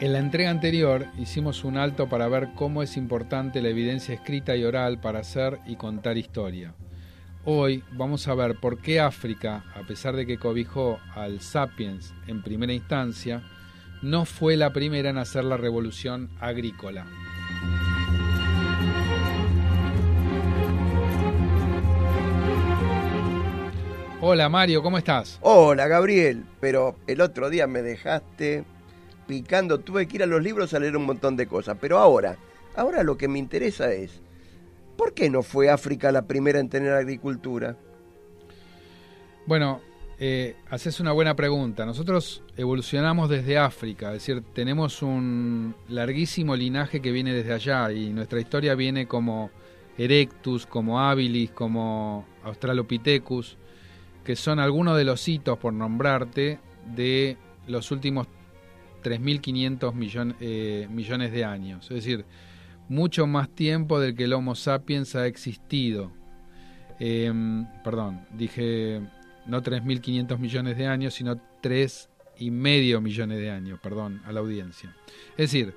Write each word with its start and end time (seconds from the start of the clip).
En 0.00 0.12
la 0.12 0.20
entrega 0.20 0.50
anterior 0.50 1.06
hicimos 1.18 1.64
un 1.64 1.76
alto 1.76 2.08
para 2.08 2.28
ver 2.28 2.50
cómo 2.54 2.84
es 2.84 2.96
importante 2.96 3.60
la 3.60 3.70
evidencia 3.70 4.14
escrita 4.14 4.54
y 4.54 4.62
oral 4.62 5.00
para 5.00 5.18
hacer 5.18 5.58
y 5.66 5.74
contar 5.74 6.16
historia. 6.16 6.72
Hoy 7.44 7.82
vamos 7.90 8.28
a 8.28 8.34
ver 8.36 8.60
por 8.60 8.80
qué 8.80 9.00
África, 9.00 9.64
a 9.74 9.84
pesar 9.88 10.14
de 10.14 10.24
que 10.24 10.38
cobijó 10.38 11.00
al 11.16 11.40
Sapiens 11.40 12.14
en 12.28 12.44
primera 12.44 12.72
instancia, 12.72 13.42
no 14.00 14.24
fue 14.24 14.56
la 14.56 14.72
primera 14.72 15.10
en 15.10 15.18
hacer 15.18 15.42
la 15.42 15.56
revolución 15.56 16.30
agrícola. 16.38 17.04
Hola 24.20 24.48
Mario, 24.48 24.80
¿cómo 24.80 24.98
estás? 24.98 25.40
Hola 25.42 25.88
Gabriel, 25.88 26.44
pero 26.60 26.94
el 27.08 27.20
otro 27.20 27.50
día 27.50 27.66
me 27.66 27.82
dejaste 27.82 28.64
picando, 29.28 29.78
tuve 29.78 30.08
que 30.08 30.16
ir 30.16 30.22
a 30.24 30.26
los 30.26 30.42
libros 30.42 30.74
a 30.74 30.80
leer 30.80 30.96
un 30.96 31.06
montón 31.06 31.36
de 31.36 31.46
cosas, 31.46 31.76
pero 31.80 31.98
ahora, 31.98 32.36
ahora 32.74 33.04
lo 33.04 33.16
que 33.16 33.28
me 33.28 33.38
interesa 33.38 33.92
es, 33.92 34.20
¿por 34.96 35.12
qué 35.12 35.30
no 35.30 35.42
fue 35.44 35.70
África 35.70 36.10
la 36.10 36.22
primera 36.22 36.58
en 36.58 36.70
tener 36.70 36.92
agricultura? 36.94 37.76
Bueno, 39.46 39.80
eh, 40.18 40.56
haces 40.70 40.98
una 40.98 41.12
buena 41.12 41.36
pregunta. 41.36 41.86
Nosotros 41.86 42.42
evolucionamos 42.56 43.28
desde 43.28 43.58
África, 43.58 44.08
es 44.08 44.14
decir, 44.14 44.42
tenemos 44.52 45.02
un 45.02 45.76
larguísimo 45.88 46.56
linaje 46.56 47.00
que 47.00 47.12
viene 47.12 47.32
desde 47.32 47.52
allá 47.52 47.92
y 47.92 48.10
nuestra 48.10 48.40
historia 48.40 48.74
viene 48.74 49.06
como 49.06 49.50
Erectus, 49.98 50.66
como 50.66 51.00
Habilis, 51.00 51.50
como 51.50 52.26
Australopithecus, 52.44 53.58
que 54.24 54.36
son 54.36 54.58
algunos 54.58 54.96
de 54.96 55.04
los 55.04 55.28
hitos, 55.28 55.58
por 55.58 55.72
nombrarte, 55.72 56.60
de 56.94 57.36
los 57.66 57.90
últimos 57.90 58.26
3.500 59.02 60.36
eh, 60.40 60.88
millones 60.90 61.32
de 61.32 61.44
años. 61.44 61.84
Es 61.90 61.96
decir, 61.96 62.24
mucho 62.88 63.26
más 63.26 63.48
tiempo 63.50 64.00
del 64.00 64.14
que 64.14 64.24
el 64.24 64.32
Homo 64.32 64.54
sapiens 64.54 65.14
ha 65.14 65.26
existido. 65.26 66.12
Em, 66.98 67.66
perdón, 67.84 68.20
dije 68.36 69.00
no 69.46 69.62
3.500 69.62 70.38
millones 70.38 70.76
de 70.76 70.86
años, 70.86 71.14
sino 71.14 71.40
tres 71.60 72.10
y 72.38 72.50
medio 72.50 73.00
millones 73.00 73.38
de 73.38 73.50
años, 73.50 73.80
perdón, 73.80 74.20
a 74.24 74.32
la 74.32 74.40
audiencia. 74.40 74.94
Es 75.32 75.50
decir, 75.50 75.74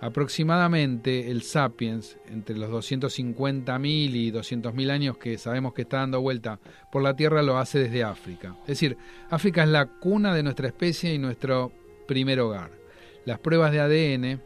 aproximadamente 0.00 1.30
el 1.30 1.42
sapiens, 1.42 2.18
entre 2.26 2.56
los 2.56 2.70
250.000 2.70 3.86
y 3.86 4.30
200.000 4.30 4.90
años 4.90 5.16
que 5.16 5.38
sabemos 5.38 5.72
que 5.72 5.82
está 5.82 5.98
dando 5.98 6.20
vuelta 6.20 6.60
por 6.92 7.02
la 7.02 7.16
Tierra, 7.16 7.42
lo 7.42 7.58
hace 7.58 7.78
desde 7.78 8.04
África. 8.04 8.56
Es 8.62 8.68
decir, 8.68 8.96
África 9.30 9.62
es 9.62 9.70
la 9.70 9.86
cuna 9.86 10.34
de 10.34 10.42
nuestra 10.42 10.68
especie 10.68 11.14
y 11.14 11.18
nuestro 11.18 11.72
primer 12.06 12.40
hogar. 12.40 12.70
Las 13.24 13.38
pruebas 13.38 13.72
de 13.72 13.80
ADN 13.80 14.40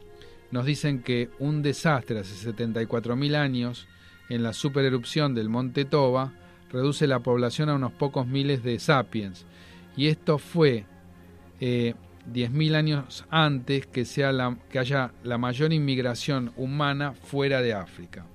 nos 0.51 0.65
dicen 0.65 1.01
que 1.01 1.29
un 1.39 1.61
desastre 1.61 2.19
hace 2.19 2.51
74.000 2.51 3.35
años 3.35 3.87
en 4.29 4.43
la 4.43 4.53
supererupción 4.53 5.35
del 5.35 5.49
monte 5.49 5.85
Toba 5.85 6.33
reduce 6.71 7.07
la 7.07 7.19
población 7.19 7.69
a 7.69 7.75
unos 7.75 7.91
pocos 7.91 8.27
miles 8.27 8.63
de 8.63 8.79
sapiens. 8.79 9.45
Y 9.95 10.07
esto 10.07 10.37
fue 10.37 10.85
eh, 11.59 11.93
10.000 12.31 12.75
años 12.75 13.25
antes 13.29 13.87
que, 13.87 14.05
sea 14.05 14.31
que 14.69 14.79
haya 14.79 15.11
la 15.23 15.37
mayor 15.37 15.73
inmigración 15.73 16.51
humana 16.55 17.13
fuera 17.13 17.61
de 17.61 17.73
África. 17.73 18.25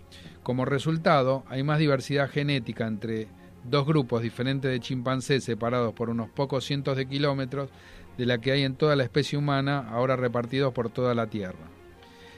Como 0.42 0.64
resultado, 0.64 1.44
hay 1.48 1.62
más 1.62 1.78
diversidad 1.78 2.28
genética 2.28 2.86
entre 2.86 3.28
dos 3.64 3.86
grupos 3.86 4.22
diferentes 4.22 4.70
de 4.70 4.80
chimpancés 4.80 5.44
separados 5.44 5.94
por 5.94 6.10
unos 6.10 6.28
pocos 6.28 6.64
cientos 6.64 6.96
de 6.96 7.06
kilómetros 7.06 7.70
de 8.18 8.26
la 8.26 8.38
que 8.38 8.52
hay 8.52 8.62
en 8.62 8.76
toda 8.76 8.96
la 8.96 9.04
especie 9.04 9.38
humana, 9.38 9.88
ahora 9.90 10.16
repartidos 10.16 10.72
por 10.72 10.90
toda 10.90 11.14
la 11.14 11.26
Tierra. 11.26 11.74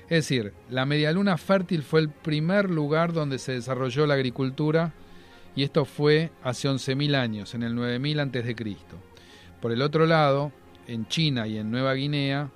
Es 0.05 0.29
decir, 0.29 0.53
la 0.71 0.87
medialuna 0.87 1.37
fértil 1.37 1.83
fue 1.83 2.01
el 2.01 2.09
primer 2.09 2.71
lugar 2.71 3.13
donde 3.13 3.39
se 3.39 3.53
desarrolló 3.53 4.07
la 4.07 4.15
agricultura 4.15 4.93
y 5.57 5.65
esto 5.65 5.85
fue 5.85 6.31
hace 6.45 6.69
11.000 6.69 7.17
años, 7.17 7.55
en 7.55 7.63
el 7.65 7.75
9000 7.75 8.21
a.C. 8.21 8.57
Por 9.61 9.73
el 9.73 9.83
otro 9.83 10.07
lado, 10.07 10.53
en 10.87 11.09
China 11.09 11.49
y 11.49 11.59
en 11.59 11.71
Nueva 11.71 11.95
Guinea 11.95 12.51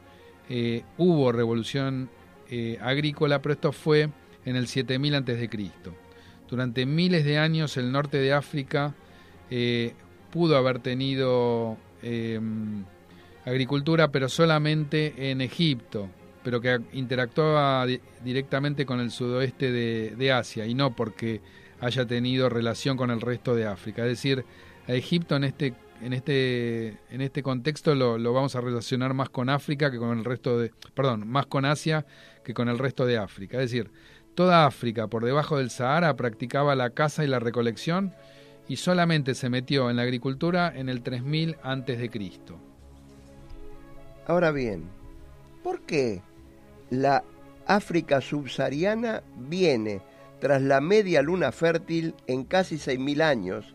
eh, 0.48 0.84
hubo 0.96 1.32
revolución 1.32 2.08
eh, 2.50 2.78
agrícola, 2.80 3.42
pero 3.42 3.54
esto 3.54 3.72
fue 3.72 4.10
en 4.44 4.54
el 4.54 4.68
7000 4.68 5.14
a.C. 5.16 5.50
Durante 6.48 6.86
miles 6.86 7.24
de 7.24 7.38
años 7.38 7.76
el 7.76 7.90
norte 7.90 8.18
de 8.18 8.32
África 8.32 8.94
eh, 9.50 9.94
pudo 10.30 10.56
haber 10.56 10.78
tenido 10.78 11.76
agricultura, 13.50 14.10
pero 14.10 14.28
solamente 14.28 15.30
en 15.30 15.40
Egipto, 15.40 16.08
pero 16.42 16.60
que 16.60 16.80
interactuaba 16.92 17.86
directamente 18.24 18.86
con 18.86 19.00
el 19.00 19.10
sudoeste 19.10 19.72
de, 19.72 20.32
Asia 20.32 20.66
y 20.66 20.74
no 20.74 20.94
porque 20.94 21.40
haya 21.80 22.06
tenido 22.06 22.48
relación 22.48 22.96
con 22.96 23.10
el 23.10 23.20
resto 23.20 23.54
de 23.54 23.66
África. 23.66 24.02
Es 24.02 24.10
decir, 24.10 24.44
a 24.88 24.94
Egipto 24.94 25.36
en 25.36 25.44
este 25.44 25.74
en 26.02 26.14
este 26.14 26.98
en 27.10 27.20
este 27.20 27.42
contexto 27.42 27.94
lo, 27.94 28.32
vamos 28.32 28.56
a 28.56 28.62
relacionar 28.62 29.12
más 29.12 29.28
con 29.28 29.50
África 29.50 29.90
que 29.90 29.98
con 29.98 30.18
el 30.18 30.24
resto 30.24 30.58
de 30.58 30.72
perdón 30.94 31.28
más 31.28 31.44
con 31.44 31.66
Asia 31.66 32.06
que 32.42 32.54
con 32.54 32.70
el 32.70 32.78
resto 32.78 33.04
de 33.04 33.18
África 33.18 33.58
es 33.58 33.70
decir 33.70 33.90
toda 34.34 34.64
África 34.64 35.08
por 35.08 35.26
debajo 35.26 35.58
del 35.58 35.68
Sahara 35.68 36.16
practicaba 36.16 36.74
la 36.74 36.88
caza 36.88 37.22
y 37.22 37.26
la 37.26 37.38
recolección 37.38 38.14
y 38.66 38.76
solamente 38.76 39.34
se 39.34 39.50
metió 39.50 39.90
en 39.90 39.96
la 39.96 40.02
agricultura 40.02 40.72
en 40.74 40.88
el 40.88 41.02
3000 41.02 41.56
antes 41.62 41.98
de 41.98 42.08
Cristo 42.08 42.69
Ahora 44.30 44.52
bien, 44.52 44.84
¿por 45.64 45.80
qué 45.80 46.22
la 46.88 47.24
África 47.66 48.20
subsahariana 48.20 49.24
viene 49.36 50.02
tras 50.38 50.62
la 50.62 50.80
media 50.80 51.20
luna 51.20 51.50
fértil 51.50 52.14
en 52.28 52.44
casi 52.44 52.76
6.000 52.76 53.22
años, 53.22 53.74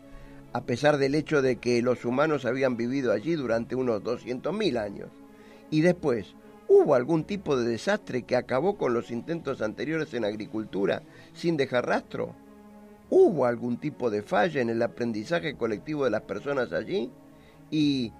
a 0.54 0.62
pesar 0.62 0.96
del 0.96 1.14
hecho 1.14 1.42
de 1.42 1.56
que 1.56 1.82
los 1.82 2.06
humanos 2.06 2.46
habían 2.46 2.78
vivido 2.78 3.12
allí 3.12 3.34
durante 3.34 3.74
unos 3.74 4.02
200.000 4.02 4.78
años? 4.78 5.10
Y 5.70 5.82
después, 5.82 6.34
¿hubo 6.68 6.94
algún 6.94 7.24
tipo 7.24 7.58
de 7.58 7.68
desastre 7.68 8.22
que 8.22 8.36
acabó 8.36 8.78
con 8.78 8.94
los 8.94 9.10
intentos 9.10 9.60
anteriores 9.60 10.14
en 10.14 10.24
agricultura 10.24 11.02
sin 11.34 11.58
dejar 11.58 11.84
rastro? 11.84 12.34
¿Hubo 13.10 13.44
algún 13.44 13.76
tipo 13.76 14.08
de 14.08 14.22
falla 14.22 14.62
en 14.62 14.70
el 14.70 14.80
aprendizaje 14.80 15.54
colectivo 15.54 16.04
de 16.04 16.12
las 16.12 16.22
personas 16.22 16.72
allí? 16.72 17.10
¿Y 17.70 18.10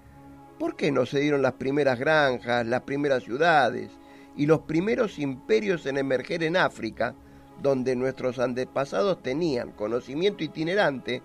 ¿Por 0.59 0.75
qué 0.75 0.91
no 0.91 1.05
se 1.05 1.19
dieron 1.19 1.41
las 1.41 1.53
primeras 1.53 1.99
granjas, 1.99 2.65
las 2.65 2.81
primeras 2.81 3.23
ciudades 3.23 3.91
y 4.35 4.45
los 4.45 4.61
primeros 4.61 5.19
imperios 5.19 5.85
en 5.85 5.97
emerger 5.97 6.43
en 6.43 6.57
África, 6.57 7.15
donde 7.61 7.95
nuestros 7.95 8.39
antepasados 8.39 9.21
tenían 9.21 9.71
conocimiento 9.71 10.43
itinerante 10.43 11.21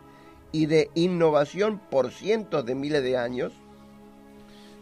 y 0.51 0.67
de 0.67 0.91
innovación 0.95 1.81
por 1.91 2.11
cientos 2.11 2.65
de 2.65 2.75
miles 2.75 3.03
de 3.03 3.17
años? 3.17 3.53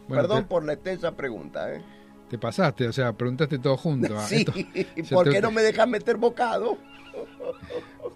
Perdón 0.09 0.45
por 0.45 0.65
la 0.65 0.73
extensa 0.73 1.13
pregunta. 1.13 1.73
¿eh? 1.73 1.81
Te 2.29 2.37
pasaste, 2.37 2.87
o 2.87 2.93
sea, 2.93 3.13
preguntaste 3.13 3.59
todo 3.59 3.77
junto. 3.77 4.17
¿ah? 4.17 4.25
Sí, 4.27 4.45
¿por 5.11 5.29
qué 5.29 5.41
no 5.41 5.51
me 5.51 5.61
dejas 5.61 5.87
meter 5.87 6.17
bocado? 6.17 6.77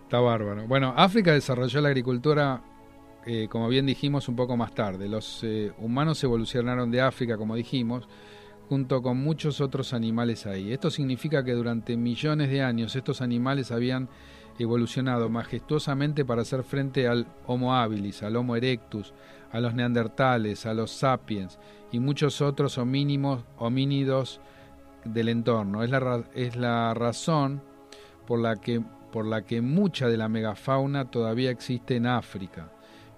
Está 0.03 0.19
bárbaro. 0.19 0.67
Bueno, 0.67 0.93
África 0.95 1.33
desarrolló 1.33 1.81
la 1.81 1.89
agricultura 1.89 2.61
eh, 3.25 3.47
como 3.49 3.67
bien 3.67 3.85
dijimos, 3.85 4.29
un 4.29 4.35
poco 4.35 4.55
más 4.55 4.73
tarde. 4.73 5.09
Los 5.09 5.43
eh, 5.43 5.71
humanos 5.79 6.23
evolucionaron 6.23 6.91
de 6.91 7.01
África, 7.01 7.37
como 7.37 7.55
dijimos, 7.55 8.07
junto 8.69 9.01
con 9.01 9.17
muchos 9.17 9.61
otros 9.61 9.93
animales 9.93 10.45
ahí. 10.45 10.71
Esto 10.71 10.91
significa 10.91 11.43
que 11.43 11.53
durante 11.53 11.97
millones 11.97 12.49
de 12.49 12.61
años 12.61 12.95
estos 12.95 13.21
animales 13.21 13.71
habían 13.71 14.09
evolucionado 14.57 15.29
majestuosamente 15.29 16.23
para 16.23 16.43
hacer 16.43 16.63
frente 16.63 17.07
al 17.07 17.27
Homo 17.45 17.75
habilis, 17.75 18.23
al 18.23 18.35
Homo 18.35 18.55
erectus, 18.55 19.13
a 19.51 19.59
los 19.59 19.73
neandertales, 19.73 20.65
a 20.65 20.73
los 20.73 20.91
sapiens 20.91 21.59
y 21.91 21.99
muchos 21.99 22.41
otros 22.41 22.77
homínidos 22.77 24.39
del 25.03 25.29
entorno. 25.29 25.83
Es 25.83 25.89
la, 25.89 26.23
es 26.33 26.55
la 26.55 26.93
razón 26.93 27.61
por 28.25 28.39
la 28.39 28.55
que 28.55 28.81
por 29.11 29.25
la 29.25 29.43
que 29.43 29.61
mucha 29.61 30.09
de 30.09 30.17
la 30.17 30.27
megafauna 30.27 31.09
todavía 31.09 31.49
existe 31.49 31.95
en 31.95 32.05
África, 32.05 32.69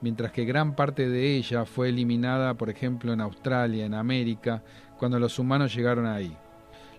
mientras 0.01 0.31
que 0.31 0.45
gran 0.45 0.75
parte 0.75 1.09
de 1.09 1.35
ella 1.35 1.65
fue 1.65 1.89
eliminada, 1.89 2.53
por 2.55 2.69
ejemplo, 2.69 3.13
en 3.13 3.21
Australia, 3.21 3.85
en 3.85 3.93
América, 3.93 4.63
cuando 4.97 5.19
los 5.19 5.39
humanos 5.39 5.73
llegaron 5.75 6.05
ahí. 6.05 6.35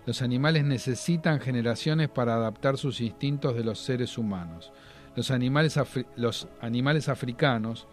Los 0.05 0.21
animales 0.21 0.63
necesitan 0.63 1.39
generaciones 1.39 2.09
para 2.09 2.35
adaptar 2.35 2.77
sus 2.77 3.01
instintos 3.01 3.55
de 3.55 3.63
los 3.63 3.79
seres 3.79 4.17
humanos. 4.17 4.71
Los 5.15 5.31
animales, 5.31 5.79
los 6.15 6.47
animales 6.61 7.09
africanos 7.09 7.87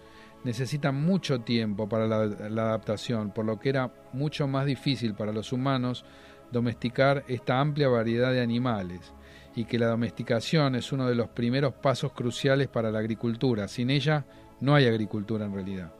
necesitan 0.44 0.94
mucho 0.94 1.40
tiempo 1.40 1.88
para 1.88 2.06
la, 2.06 2.16
adaptación, 2.62 3.32
por 3.32 3.44
lo 3.44 3.58
que 3.58 3.68
era 3.68 3.92
mucho 4.12 4.46
más 4.46 4.64
difícil 4.64 5.14
para 5.14 5.32
los 5.32 5.52
humanos 5.52 6.04
domesticar 6.52 7.24
esta 7.26 7.60
amplia 7.60 7.88
variedad 7.88 8.32
de 8.32 8.40
animales 8.40 9.12
y 9.56 9.64
que 9.64 9.78
la 9.78 9.88
domesticación 9.88 10.76
es 10.76 10.92
uno 10.92 11.08
de 11.08 11.16
los 11.16 11.28
primeros 11.28 11.74
pasos 11.74 12.12
cruciales 12.12 12.68
para 12.68 12.90
la 12.90 13.00
agricultura. 13.00 13.66
Sin 13.66 13.90
ella 13.90 14.24
no 14.60 14.74
hay 14.74 14.86
agricultura 14.86 15.44
en 15.44 15.54
realidad. 15.54 15.92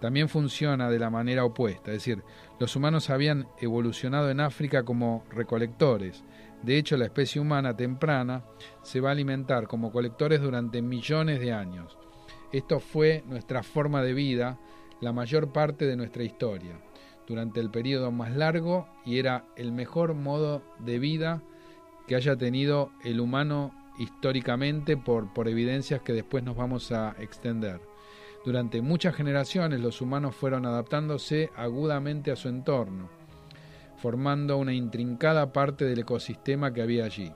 También 0.00 0.28
funciona 0.28 0.90
de 0.90 0.98
la 0.98 1.10
manera 1.10 1.44
opuesta, 1.44 1.92
es 1.92 1.98
decir, 1.98 2.22
los 2.58 2.74
humanos 2.74 3.08
habían 3.08 3.46
evolucionado 3.60 4.30
en 4.30 4.40
África 4.40 4.82
como 4.82 5.24
recolectores. 5.30 6.24
De 6.62 6.76
hecho, 6.76 6.96
la 6.96 7.04
especie 7.04 7.40
humana 7.40 7.76
temprana 7.76 8.42
se 8.82 9.00
va 9.00 9.10
a 9.10 9.12
alimentar 9.12 9.68
como 9.68 9.92
colectores 9.92 10.40
durante 10.40 10.82
millones 10.82 11.40
de 11.40 11.52
años. 11.52 11.98
Esto 12.52 12.80
fue 12.80 13.22
nuestra 13.26 13.62
forma 13.62 14.02
de 14.02 14.12
vida 14.12 14.58
la 15.00 15.12
mayor 15.12 15.52
parte 15.52 15.86
de 15.86 15.96
nuestra 15.96 16.22
historia, 16.22 16.80
durante 17.26 17.60
el 17.60 17.70
periodo 17.70 18.10
más 18.10 18.34
largo 18.34 18.88
y 19.04 19.18
era 19.18 19.44
el 19.56 19.72
mejor 19.72 20.14
modo 20.14 20.62
de 20.78 20.98
vida 20.98 21.42
que 22.06 22.14
haya 22.14 22.36
tenido 22.36 22.90
el 23.04 23.20
humano 23.20 23.72
históricamente 23.98 24.96
por, 24.96 25.32
por 25.32 25.48
evidencias 25.48 26.02
que 26.02 26.12
después 26.12 26.44
nos 26.44 26.56
vamos 26.56 26.92
a 26.92 27.14
extender. 27.18 27.91
Durante 28.44 28.82
muchas 28.82 29.14
generaciones 29.14 29.80
los 29.80 30.00
humanos 30.00 30.34
fueron 30.34 30.66
adaptándose 30.66 31.50
agudamente 31.54 32.32
a 32.32 32.36
su 32.36 32.48
entorno, 32.48 33.08
formando 33.96 34.58
una 34.58 34.74
intrincada 34.74 35.52
parte 35.52 35.84
del 35.84 36.00
ecosistema 36.00 36.72
que 36.72 36.82
había 36.82 37.04
allí. 37.04 37.32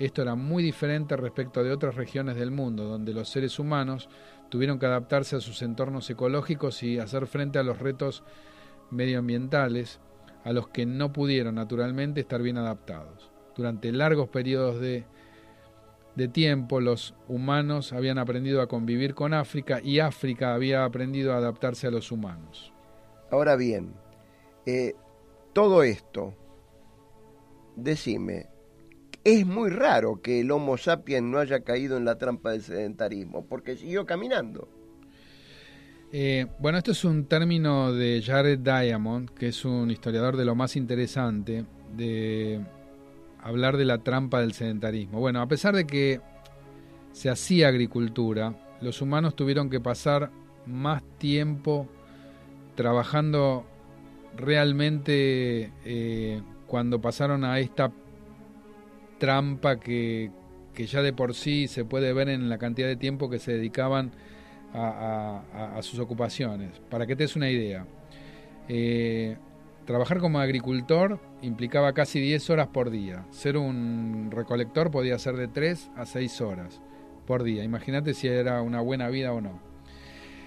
Esto 0.00 0.22
era 0.22 0.34
muy 0.34 0.62
diferente 0.62 1.16
respecto 1.16 1.62
de 1.62 1.70
otras 1.70 1.94
regiones 1.94 2.34
del 2.34 2.50
mundo, 2.50 2.84
donde 2.84 3.12
los 3.12 3.28
seres 3.28 3.58
humanos 3.58 4.08
tuvieron 4.48 4.78
que 4.78 4.86
adaptarse 4.86 5.36
a 5.36 5.40
sus 5.40 5.62
entornos 5.62 6.10
ecológicos 6.10 6.82
y 6.82 6.98
hacer 6.98 7.26
frente 7.26 7.58
a 7.58 7.62
los 7.62 7.78
retos 7.78 8.24
medioambientales 8.90 10.00
a 10.42 10.52
los 10.52 10.68
que 10.68 10.86
no 10.86 11.12
pudieron 11.12 11.54
naturalmente 11.54 12.20
estar 12.20 12.42
bien 12.42 12.58
adaptados. 12.58 13.30
Durante 13.56 13.92
largos 13.92 14.30
periodos 14.30 14.80
de 14.80 15.04
de 16.16 16.28
tiempo 16.28 16.80
los 16.80 17.14
humanos 17.28 17.92
habían 17.92 18.18
aprendido 18.18 18.60
a 18.60 18.66
convivir 18.66 19.14
con 19.14 19.34
África 19.34 19.80
y 19.82 20.00
África 20.00 20.54
había 20.54 20.84
aprendido 20.84 21.32
a 21.32 21.36
adaptarse 21.36 21.86
a 21.86 21.90
los 21.90 22.10
humanos. 22.12 22.72
Ahora 23.30 23.56
bien, 23.56 23.94
eh, 24.66 24.94
todo 25.52 25.82
esto, 25.82 26.34
decime, 27.76 28.48
es 29.24 29.46
muy 29.46 29.70
raro 29.70 30.20
que 30.22 30.40
el 30.40 30.50
Homo 30.50 30.76
sapiens 30.76 31.26
no 31.26 31.38
haya 31.38 31.60
caído 31.60 31.96
en 31.96 32.04
la 32.04 32.18
trampa 32.18 32.52
del 32.52 32.62
sedentarismo, 32.62 33.46
porque 33.46 33.76
siguió 33.76 34.06
caminando. 34.06 34.68
Eh, 36.12 36.46
bueno, 36.58 36.78
esto 36.78 36.90
es 36.90 37.04
un 37.04 37.26
término 37.26 37.92
de 37.92 38.20
Jared 38.24 38.58
Diamond, 38.58 39.30
que 39.30 39.48
es 39.48 39.64
un 39.64 39.90
historiador 39.90 40.36
de 40.36 40.44
lo 40.44 40.54
más 40.54 40.74
interesante, 40.74 41.64
de 41.96 42.60
hablar 43.42 43.76
de 43.76 43.84
la 43.84 43.98
trampa 43.98 44.40
del 44.40 44.52
sedentarismo. 44.52 45.20
Bueno, 45.20 45.40
a 45.40 45.48
pesar 45.48 45.74
de 45.74 45.86
que 45.86 46.20
se 47.12 47.30
hacía 47.30 47.68
agricultura, 47.68 48.54
los 48.80 49.02
humanos 49.02 49.34
tuvieron 49.36 49.70
que 49.70 49.80
pasar 49.80 50.30
más 50.66 51.02
tiempo 51.18 51.88
trabajando 52.74 53.66
realmente 54.36 55.72
eh, 55.84 56.42
cuando 56.66 57.00
pasaron 57.00 57.44
a 57.44 57.58
esta 57.58 57.92
trampa 59.18 59.78
que, 59.78 60.30
ya 60.74 61.02
de 61.02 61.12
por 61.12 61.34
sí 61.34 61.68
se 61.68 61.84
puede 61.84 62.12
ver 62.12 62.30
en 62.30 62.48
la 62.48 62.56
cantidad 62.56 62.88
de 62.88 62.96
tiempo 62.96 63.28
que 63.28 63.38
se 63.38 63.52
dedicaban 63.52 64.12
a, 64.72 65.78
sus 65.82 65.98
ocupaciones. 65.98 66.80
Para 66.88 67.06
que 67.06 67.16
te 67.16 67.24
des 67.24 67.36
una 67.36 67.50
idea, 67.50 67.84
eh, 68.68 69.36
Trabajar 69.90 70.20
como 70.20 70.38
agricultor 70.38 71.18
implicaba 71.42 71.92
casi 71.92 72.20
10 72.20 72.50
horas 72.50 72.68
por 72.68 72.90
día. 72.90 73.26
Ser 73.30 73.56
un 73.56 74.30
recolector 74.30 74.88
podía 74.88 75.18
ser 75.18 75.34
de 75.34 75.48
3 75.48 75.90
a 75.96 76.06
6 76.06 76.40
horas 76.42 76.80
por 77.26 77.42
día. 77.42 77.64
Imagínate 77.64 78.14
si 78.14 78.28
era 78.28 78.62
una 78.62 78.80
buena 78.80 79.08
vida 79.08 79.32
o 79.32 79.40
no. 79.40 79.60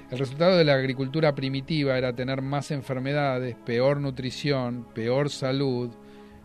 El 0.09 0.17
resultado 0.17 0.55
de 0.55 0.63
la 0.63 0.75
agricultura 0.75 1.35
primitiva 1.35 1.97
era 1.97 2.15
tener 2.15 2.41
más 2.41 2.71
enfermedades, 2.71 3.57
peor 3.65 3.99
nutrición, 3.99 4.87
peor 4.95 5.29
salud, 5.29 5.91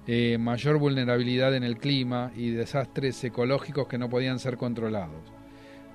eh, 0.08 0.36
mayor 0.36 0.78
vulnerabilidad 0.78 1.54
en 1.54 1.62
el 1.62 1.78
clima 1.78 2.32
y 2.34 2.50
desastres 2.50 3.22
ecológicos 3.22 3.86
que 3.86 3.98
no 3.98 4.08
podían 4.08 4.40
ser 4.40 4.56
controlados. 4.56 5.37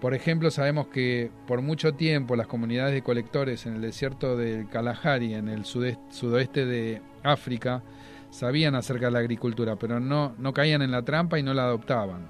Por 0.04 0.14
ejemplo, 0.14 0.52
sabemos 0.52 0.88
que 0.88 1.32
por 1.48 1.62
mucho 1.62 1.94
tiempo 1.94 2.36
las 2.36 2.48
comunidades 2.48 2.94
de 2.94 3.04
colectores 3.04 3.66
en 3.66 3.76
el 3.76 3.82
desierto 3.82 4.36
del 4.36 4.68
Kalahari, 4.68 5.34
en 5.34 5.48
el 5.48 5.64
sudoeste 5.64 6.66
de 6.66 7.02
África, 7.24 7.82
sabían 8.30 8.76
acerca 8.76 9.06
de 9.06 9.14
la 9.14 9.20
agricultura, 9.20 9.78
pero 9.78 10.02
no, 10.02 10.36
no 10.38 10.52
caían 10.52 10.82
en 10.82 10.92
la 10.92 11.04
trampa 11.04 11.40
y 11.40 11.44
no 11.44 11.54
la 11.54 11.64
adoptaban. 11.64 12.28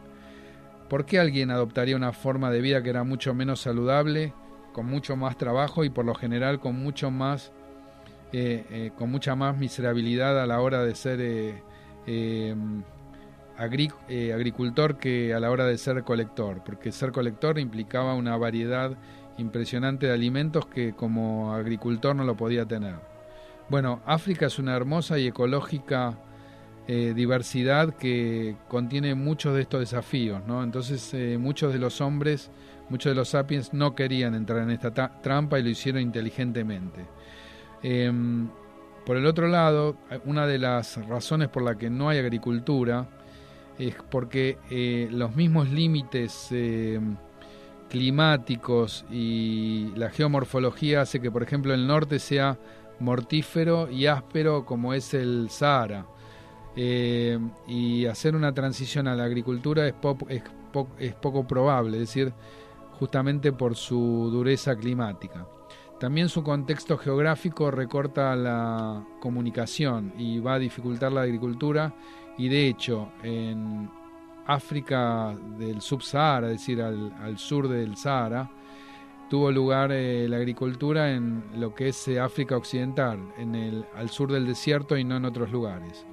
¿Por 0.87 1.07
qué 1.07 1.17
alguien 1.17 1.49
adoptaría 1.49 1.95
una 1.95 2.13
forma 2.13 2.51
de 2.51 2.61
vida 2.61 2.83
que 2.83 2.91
era 2.91 3.03
mucho 3.03 3.33
menos 3.33 3.61
saludable, 3.61 4.35
con 4.71 4.85
mucho 4.85 5.15
más 5.15 5.35
trabajo 5.39 5.83
y 5.83 5.89
por 5.89 6.05
lo 6.05 6.13
general 6.13 6.59
con 6.59 6.75
mucho 6.75 7.09
más, 7.09 7.53
eh, 8.33 8.67
eh, 8.69 8.91
con 8.95 9.09
mucha 9.09 9.33
más 9.33 9.57
miserabilidad 9.57 10.39
a 10.39 10.45
la 10.45 10.61
hora 10.61 10.83
de 10.83 10.93
ser 10.93 11.17
eh, 12.05 12.55
eh, 13.57 14.33
agricultor 14.33 14.97
que 14.97 15.33
a 15.33 15.39
la 15.39 15.51
hora 15.51 15.65
de 15.65 15.77
ser 15.77 16.03
colector, 16.03 16.63
porque 16.63 16.91
ser 16.91 17.11
colector 17.11 17.59
implicaba 17.59 18.15
una 18.15 18.35
variedad 18.37 18.97
impresionante 19.37 20.07
de 20.07 20.13
alimentos 20.13 20.65
que 20.65 20.93
como 20.93 21.53
agricultor 21.53 22.15
no 22.15 22.23
lo 22.23 22.35
podía 22.35 22.65
tener. 22.65 22.95
Bueno, 23.69 24.01
África 24.05 24.47
es 24.47 24.59
una 24.59 24.75
hermosa 24.75 25.17
y 25.17 25.27
ecológica 25.27 26.17
eh, 26.87 27.13
diversidad 27.15 27.95
que 27.95 28.57
contiene 28.67 29.15
muchos 29.15 29.55
de 29.55 29.61
estos 29.61 29.79
desafíos, 29.79 30.41
¿no? 30.45 30.63
Entonces 30.63 31.13
eh, 31.13 31.37
muchos 31.39 31.71
de 31.71 31.79
los 31.79 32.01
hombres, 32.01 32.51
muchos 32.89 33.11
de 33.11 33.15
los 33.15 33.29
sapiens 33.29 33.73
no 33.73 33.95
querían 33.95 34.35
entrar 34.35 34.63
en 34.63 34.71
esta 34.71 34.91
trampa 35.21 35.59
y 35.59 35.63
lo 35.63 35.69
hicieron 35.69 36.01
inteligentemente. 36.01 37.05
Em, 37.81 38.49
por 39.05 39.15
el 39.17 39.25
otro 39.25 39.47
lado, 39.47 39.95
una 40.25 40.45
de 40.45 40.57
las 40.57 40.97
razones 41.07 41.49
por 41.49 41.63
la 41.63 41.77
que 41.77 41.89
no 41.89 42.09
hay 42.09 42.19
agricultura 42.19 43.07
es 43.77 43.95
porque 44.09 44.57
eh, 44.69 45.07
los 45.11 45.35
mismos 45.35 45.69
límites 45.69 46.47
eh, 46.51 46.99
climáticos 47.89 49.05
y 49.11 49.91
la 49.95 50.09
geomorfología 50.09 51.01
hace 51.01 51.19
que, 51.19 51.31
por 51.31 51.43
ejemplo, 51.43 51.73
el 51.73 51.87
norte 51.87 52.19
sea 52.19 52.57
mortífero 52.99 53.89
y 53.89 54.07
áspero 54.07 54.65
como 54.65 54.93
es 54.93 55.13
el 55.13 55.49
Sahara. 55.49 56.05
Eh, 56.75 57.37
y 57.67 58.07
hacer 58.07 58.35
una 58.35 58.51
transición 58.51 59.07
a 59.07 59.15
la 59.15 59.25
agricultura 59.25 59.87
es, 59.87 59.93
es, 60.29 60.43
es 60.97 61.13
poco 61.13 61.45
probable, 61.45 61.97
es 61.97 62.09
decir, 62.09 62.33
justamente 62.99 63.51
por 63.51 63.75
su 63.75 64.29
dureza 64.31 64.75
climática. 64.75 65.45
También 65.99 66.29
su 66.29 66.43
contexto 66.43 66.97
geográfico 66.97 67.71
recorta 67.71 68.35
la 68.35 69.05
comunicación 69.21 70.13
y 70.17 70.39
va 70.39 70.55
a 70.55 70.59
dificultar 70.59 71.11
la 71.11 71.21
agricultura 71.21 71.93
y 72.37 72.49
de 72.49 72.67
hecho 72.67 73.11
en 73.23 73.89
África 74.45 75.35
del 75.57 75.81
subsahara, 75.81 76.47
es 76.47 76.59
decir, 76.59 76.81
al, 76.81 77.37
sur 77.37 77.67
del 77.67 77.95
Sahara, 77.95 78.49
tuvo 79.29 79.51
lugar 79.51 79.91
eh, 79.91 80.27
la 80.27 80.37
agricultura 80.37 81.11
en 81.11 81.43
lo 81.55 81.73
que 81.73 81.89
es 81.89 82.07
eh, 82.07 82.19
África 82.19 82.57
Occidental, 82.57 83.19
en 83.37 83.55
el, 83.55 83.85
al 83.95 84.09
sur 84.09 84.31
del 84.31 84.45
desierto 84.45 84.97
y 84.97 85.03
no 85.03 85.17
en 85.17 85.25
otros 85.25 85.51
lugares. 85.51 86.05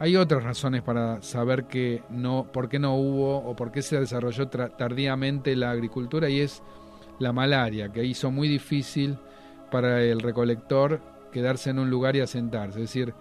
Hay 0.00 0.14
otras 0.14 0.44
razones 0.44 0.82
para 0.82 1.20
saber 1.22 1.66
que 1.66 2.04
no, 2.08 2.46
por 2.52 2.68
qué 2.68 2.78
no 2.78 2.94
hubo 2.94 3.38
o 3.38 3.56
por 3.56 3.72
qué 3.72 3.82
se 3.82 3.98
desarrolló 3.98 4.48
tardíamente 4.48 5.56
la 5.56 5.72
agricultura 5.72 6.28
y 6.28 6.40
es 6.40 6.62
la 7.18 7.32
malaria, 7.32 7.90
que 7.90 8.04
hizo 8.04 8.30
muy 8.30 8.46
difícil 8.46 9.18
para 9.72 10.00
el 10.02 10.20
recolector 10.20 11.00
quedarse 11.32 11.70
en 11.70 11.80
un 11.80 11.90
lugar 11.90 12.14
y 12.14 12.20
asentarse. 12.20 12.78
Es 12.78 12.94
decir, 12.94 13.12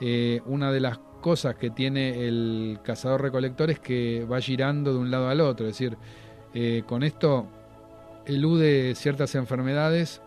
eh, 0.00 0.40
una 0.46 0.72
de 0.72 0.80
las 0.80 0.98
cosas 1.22 1.54
que 1.56 1.70
tiene 1.70 2.26
el 2.28 2.80
cazador 2.84 3.22
recolector 3.22 3.70
es 3.70 3.80
que 3.80 4.26
va 4.30 4.40
girando 4.42 4.92
de 4.92 4.98
un 4.98 5.10
lado 5.10 5.30
al 5.30 5.40
otro, 5.40 5.66
es 5.66 5.78
decir, 5.78 5.96
eh, 6.52 6.82
con 6.86 7.02
esto 7.02 7.48
elude 8.26 8.94
ciertas 8.94 9.34
enfermedades 9.34 10.20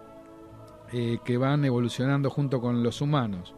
eh, 0.91 1.19
que 1.23 1.37
van 1.37 1.63
evolucionando 1.65 2.31
junto 2.31 2.59
con 2.59 2.81
los 2.81 3.01
humanos 3.01 3.53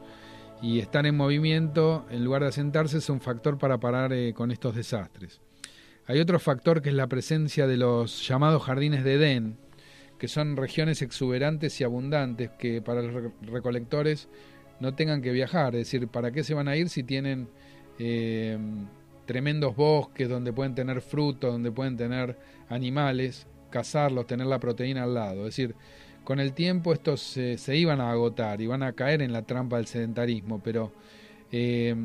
y 0.61 0.79
estar 0.79 1.05
en 1.05 1.15
movimiento 1.15 2.05
en 2.09 2.25
lugar 2.25 2.41
de 2.41 2.49
asentarse 2.49 2.97
es 2.97 3.09
un 3.09 3.21
factor 3.21 3.57
para 3.57 3.79
parar 3.79 4.11
eh, 4.11 4.33
con 4.33 4.51
estos 4.51 4.75
desastres. 4.75 5.39
Hay 6.07 6.19
otro 6.19 6.39
factor 6.39 6.81
que 6.81 6.89
es 6.89 6.95
la 6.95 7.07
presencia 7.07 7.67
de 7.67 7.77
los 7.77 8.27
llamados 8.27 8.63
jardines 8.63 9.03
de 9.03 9.13
Edén, 9.13 9.57
que 10.17 10.27
son 10.27 10.57
regiones 10.57 11.01
exuberantes 11.01 11.79
y 11.79 11.83
abundantes 11.83 12.51
que 12.57 12.81
para 12.81 13.01
los 13.01 13.31
recolectores 13.41 14.29
no 14.79 14.93
tengan 14.93 15.21
que 15.21 15.31
viajar. 15.31 15.75
Es 15.75 15.91
decir, 15.91 16.07
¿para 16.07 16.31
qué 16.31 16.43
se 16.43 16.53
van 16.53 16.67
a 16.67 16.75
ir 16.75 16.89
si 16.89 17.03
tienen 17.03 17.47
eh, 17.99 18.57
tremendos 19.25 19.75
bosques 19.75 20.29
donde 20.29 20.53
pueden 20.53 20.75
tener 20.75 21.01
frutos, 21.01 21.51
donde 21.51 21.71
pueden 21.71 21.97
tener 21.97 22.37
animales, 22.69 23.47
cazarlos, 23.69 24.27
tener 24.27 24.47
la 24.47 24.59
proteína 24.59 25.03
al 25.03 25.13
lado? 25.13 25.47
Es 25.47 25.55
decir, 25.55 25.75
con 26.23 26.39
el 26.39 26.53
tiempo 26.53 26.93
estos 26.93 27.21
se 27.21 27.75
iban 27.77 28.01
a 28.01 28.11
agotar, 28.11 28.59
y 28.61 28.67
van 28.67 28.83
a 28.83 28.93
caer 28.93 29.21
en 29.21 29.31
la 29.31 29.43
trampa 29.43 29.77
del 29.77 29.87
sedentarismo, 29.87 30.61
pero 30.61 30.91
eh, 31.51 31.95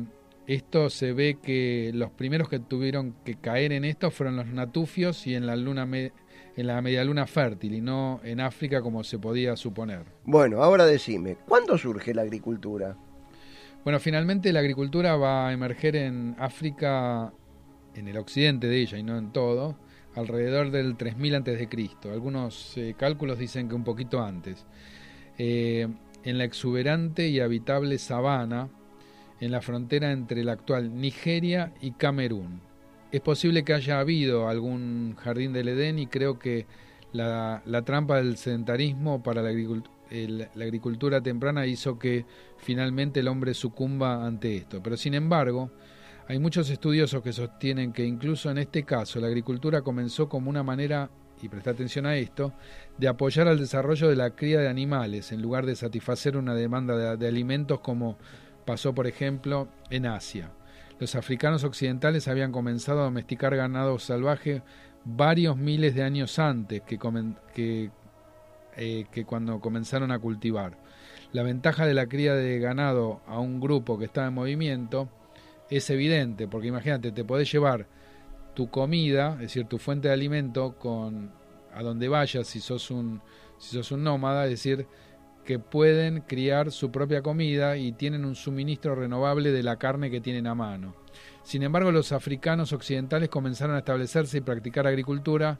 esto 0.47 0.89
se 0.89 1.13
ve 1.13 1.37
que 1.41 1.91
los 1.93 2.11
primeros 2.11 2.49
que 2.49 2.59
tuvieron 2.59 3.15
que 3.23 3.35
caer 3.35 3.71
en 3.71 3.85
esto 3.85 4.11
fueron 4.11 4.35
los 4.35 4.47
natufios 4.47 5.25
y 5.27 5.35
en 5.35 5.45
la 5.45 5.55
luna 5.55 5.85
en 6.55 6.67
la 6.67 6.81
media 6.81 7.03
luna 7.03 7.25
fértil 7.25 7.73
y 7.75 7.81
no 7.81 8.19
en 8.23 8.39
África 8.39 8.81
como 8.81 9.03
se 9.03 9.19
podía 9.19 9.55
suponer. 9.55 10.03
Bueno, 10.25 10.63
ahora 10.63 10.85
decime, 10.85 11.37
¿cuándo 11.47 11.77
surge 11.77 12.13
la 12.13 12.21
agricultura? 12.21 12.95
Bueno, 13.83 13.99
finalmente 13.99 14.53
la 14.53 14.59
agricultura 14.59 15.15
va 15.15 15.47
a 15.47 15.53
emerger 15.53 15.95
en 15.95 16.35
África, 16.39 17.33
en 17.95 18.07
el 18.07 18.17
occidente 18.17 18.67
de 18.67 18.79
ella 18.79 18.97
y 18.97 19.03
no 19.03 19.17
en 19.17 19.31
todo, 19.31 19.77
alrededor 20.15 20.71
del 20.71 20.95
3000 20.95 21.35
antes 21.35 21.59
de 21.59 21.67
Cristo. 21.67 22.11
Algunos 22.11 22.77
eh, 22.77 22.95
cálculos 22.97 23.39
dicen 23.39 23.67
que 23.67 23.75
un 23.75 23.83
poquito 23.83 24.23
antes. 24.23 24.65
Eh, 25.37 25.87
en 26.23 26.37
la 26.37 26.45
exuberante 26.45 27.27
y 27.27 27.39
habitable 27.39 27.97
sabana 27.97 28.69
en 29.39 29.51
la 29.51 29.61
frontera 29.61 30.11
entre 30.11 30.43
la 30.43 30.53
actual 30.53 30.95
Nigeria 30.95 31.73
y 31.81 31.91
Camerún. 31.91 32.61
Es 33.13 33.21
posible 33.21 33.63
que 33.63 33.75
haya 33.75 33.99
habido 33.99 34.49
algún 34.49 35.15
jardín 35.19 35.53
del 35.53 35.67
Edén 35.67 35.99
y 35.99 36.07
creo 36.07 36.39
que 36.39 36.65
la, 37.11 37.61
trampa 37.85 38.17
del 38.17 38.37
sedentarismo 38.37 39.21
para 39.21 39.43
la 39.43 39.49
agricultura 40.65 41.21
temprana 41.21 41.67
hizo 41.67 41.99
que 41.99 42.25
finalmente 42.57 43.19
el 43.19 43.27
hombre 43.27 43.53
sucumba 43.53 44.25
ante 44.25 44.57
esto. 44.57 44.81
Pero 44.81 44.97
sin 44.97 45.13
embargo, 45.13 45.69
hay 46.27 46.39
muchos 46.39 46.71
estudiosos 46.71 47.21
que 47.21 47.33
sostienen 47.33 47.93
que 47.93 48.03
incluso 48.03 48.49
en 48.49 48.57
este 48.57 48.81
caso 48.81 49.19
la 49.19 49.27
agricultura 49.27 49.83
comenzó 49.83 50.27
como 50.27 50.49
una 50.49 50.63
manera, 50.63 51.11
y 51.39 51.49
presta 51.49 51.69
atención 51.69 52.07
a 52.07 52.15
esto, 52.15 52.51
de 52.97 53.09
apoyar 53.09 53.47
al 53.47 53.59
desarrollo 53.59 54.09
de 54.09 54.15
la 54.15 54.31
cría 54.31 54.59
de 54.59 54.69
animales 54.69 55.31
en 55.31 55.39
lugar 55.39 55.67
de 55.67 55.75
satisfacer 55.75 56.35
una 56.35 56.55
demanda 56.55 57.15
de, 57.15 57.27
alimentos 57.27 57.79
como 57.81 58.17
pasó 58.65 58.95
por 58.95 59.05
ejemplo 59.05 59.67
en 59.91 60.07
Asia. 60.07 60.51
Los 60.99 61.15
africanos 61.15 61.63
occidentales 61.63 62.27
habían 62.27 62.51
comenzado 62.51 63.01
a 63.01 63.05
domesticar 63.05 63.55
ganado 63.55 63.99
salvaje 63.99 64.61
varios 65.05 65.57
miles 65.57 65.95
de 65.95 66.03
años 66.03 66.39
antes 66.39 66.81
que, 66.81 66.97
que, 67.53 67.91
eh, 68.77 69.05
que 69.11 69.25
cuando 69.25 69.59
comenzaron 69.59 70.11
a 70.11 70.19
cultivar. 70.19 70.77
La 71.31 71.43
ventaja 71.43 71.85
de 71.85 71.93
la 71.93 72.07
cría 72.07 72.35
de 72.35 72.59
ganado 72.59 73.21
a 73.27 73.39
un 73.39 73.59
grupo 73.59 73.97
que 73.97 74.05
estaba 74.05 74.27
en 74.27 74.33
movimiento 74.33 75.09
es 75.69 75.89
evidente, 75.89 76.47
porque 76.47 76.67
imagínate, 76.67 77.11
te 77.11 77.25
podés 77.25 77.51
llevar 77.51 77.87
tu 78.53 78.69
comida, 78.69 79.33
es 79.33 79.39
decir, 79.39 79.65
tu 79.65 79.79
fuente 79.79 80.07
de 80.07 80.13
alimento 80.13 80.77
con 80.77 81.31
a 81.73 81.81
donde 81.81 82.07
vayas 82.07 82.45
si 82.45 82.59
sos 82.59 82.91
un 82.91 83.21
si 83.57 83.75
sos 83.75 83.91
un 83.91 84.03
nómada, 84.03 84.43
es 84.45 84.51
decir, 84.51 84.87
que 85.43 85.59
pueden 85.59 86.21
criar 86.21 86.71
su 86.71 86.91
propia 86.91 87.21
comida 87.21 87.77
y 87.77 87.91
tienen 87.91 88.25
un 88.25 88.35
suministro 88.35 88.95
renovable 88.95 89.51
de 89.51 89.63
la 89.63 89.77
carne 89.77 90.09
que 90.09 90.21
tienen 90.21 90.47
a 90.47 90.55
mano. 90.55 90.95
Sin 91.43 91.63
embargo, 91.63 91.91
los 91.91 92.11
africanos 92.11 92.73
occidentales 92.73 93.29
comenzaron 93.29 93.75
a 93.75 93.79
establecerse 93.79 94.37
y 94.37 94.41
practicar 94.41 94.87
agricultura 94.87 95.59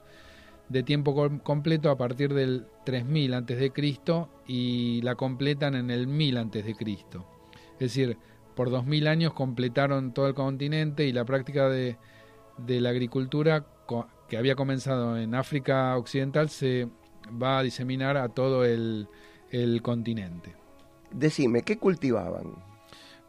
de 0.68 0.82
tiempo 0.82 1.14
completo 1.42 1.90
a 1.90 1.98
partir 1.98 2.32
del 2.32 2.66
3000 2.84 3.34
antes 3.34 3.58
de 3.58 3.70
Cristo 3.70 4.30
y 4.46 5.02
la 5.02 5.14
completan 5.14 5.74
en 5.74 5.90
el 5.90 6.06
1000 6.06 6.38
antes 6.38 6.64
de 6.64 6.74
Cristo. 6.74 7.26
Es 7.74 7.80
decir, 7.80 8.16
por 8.54 8.70
dos 8.70 8.86
mil 8.86 9.08
años 9.08 9.32
completaron 9.32 10.12
todo 10.14 10.28
el 10.28 10.34
continente 10.34 11.04
y 11.06 11.12
la 11.12 11.24
práctica 11.24 11.68
de, 11.68 11.98
la 12.66 12.90
agricultura 12.90 13.66
que 14.28 14.36
había 14.36 14.54
comenzado 14.54 15.18
en 15.18 15.34
África 15.34 15.96
Occidental 15.96 16.48
se 16.48 16.88
va 17.30 17.58
a 17.58 17.62
diseminar 17.62 18.16
a 18.16 18.28
todo 18.28 18.64
el, 18.64 19.08
continente. 19.82 20.52
Decime, 21.12 21.62
¿qué 21.62 21.78
cultivaban? 21.78 22.54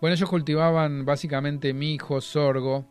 Bueno, 0.01 0.15
ellos 0.15 0.29
cultivaban 0.29 1.05
básicamente 1.05 1.73
mijo, 1.73 2.19
sorgo, 2.19 2.85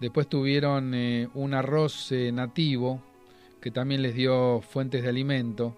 después 0.00 0.28
tuvieron 0.28 0.94
eh, 0.94 1.28
un 1.34 1.54
arroz 1.54 2.12
eh, 2.12 2.30
nativo 2.30 3.02
que 3.60 3.70
también 3.70 4.02
les 4.02 4.14
dio 4.14 4.60
fuentes 4.60 5.02
de 5.02 5.08
alimento, 5.08 5.76